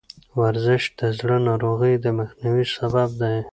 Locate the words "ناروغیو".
1.47-2.03